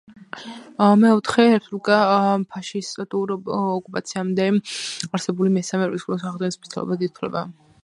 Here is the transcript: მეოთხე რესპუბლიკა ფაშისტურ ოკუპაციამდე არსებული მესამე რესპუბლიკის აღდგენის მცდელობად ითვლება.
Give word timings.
მეოთხე 1.01 1.43
რესპუბლიკა 1.55 1.97
ფაშისტურ 2.55 3.35
ოკუპაციამდე 3.59 4.49
არსებული 4.57 5.55
მესამე 5.61 5.93
რესპუბლიკის 5.95 6.29
აღდგენის 6.33 6.61
მცდელობად 6.65 7.09
ითვლება. 7.13 7.49